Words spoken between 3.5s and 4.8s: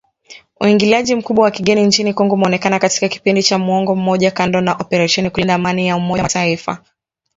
muongo mmoja kando na